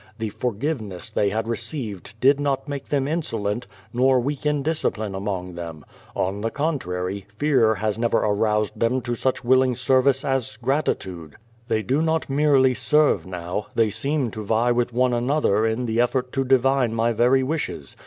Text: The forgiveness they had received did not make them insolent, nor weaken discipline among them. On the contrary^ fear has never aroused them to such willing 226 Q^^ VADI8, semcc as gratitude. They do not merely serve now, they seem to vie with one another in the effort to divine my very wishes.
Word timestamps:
The 0.17 0.29
forgiveness 0.29 1.11
they 1.11 1.29
had 1.29 1.47
received 1.47 2.19
did 2.19 2.39
not 2.39 2.67
make 2.67 2.89
them 2.89 3.07
insolent, 3.07 3.67
nor 3.93 4.19
weaken 4.19 4.63
discipline 4.63 5.13
among 5.13 5.53
them. 5.53 5.85
On 6.15 6.41
the 6.41 6.49
contrary^ 6.49 7.25
fear 7.37 7.75
has 7.75 7.99
never 7.99 8.17
aroused 8.17 8.79
them 8.79 9.01
to 9.01 9.13
such 9.13 9.43
willing 9.43 9.75
226 9.75 10.23
Q^^ 10.25 10.25
VADI8, 10.25 10.33
semcc 10.33 10.35
as 10.37 10.57
gratitude. 10.57 11.35
They 11.67 11.83
do 11.83 12.01
not 12.01 12.31
merely 12.31 12.73
serve 12.73 13.27
now, 13.27 13.67
they 13.75 13.91
seem 13.91 14.31
to 14.31 14.41
vie 14.43 14.71
with 14.71 14.91
one 14.91 15.13
another 15.13 15.67
in 15.67 15.85
the 15.85 16.01
effort 16.01 16.31
to 16.31 16.45
divine 16.45 16.95
my 16.95 17.11
very 17.11 17.43
wishes. 17.43 17.95